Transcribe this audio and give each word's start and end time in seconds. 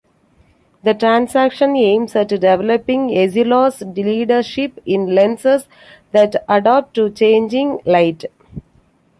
The 0.81 0.95
transaction 0.95 1.75
aims 1.75 2.15
at 2.15 2.29
developing 2.29 3.09
Essilor's 3.09 3.81
leadership 3.83 4.79
in 4.83 5.13
lenses 5.13 5.67
that 6.11 6.43
adapt 6.49 6.95
to 6.95 7.11
changing 7.11 7.81
light. 7.85 8.25